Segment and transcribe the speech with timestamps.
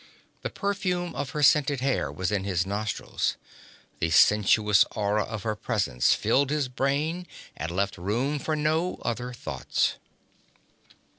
[0.41, 3.37] The perfume of her scented hair was in his nostrils,
[3.99, 9.31] the sensuous aura of her presence filled his brain and left room for no other
[9.31, 9.97] thoughts.